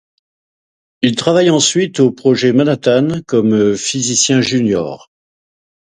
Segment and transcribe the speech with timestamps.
[1.03, 5.11] Il travaille ensuite au projet Manhattan comme physicien junior.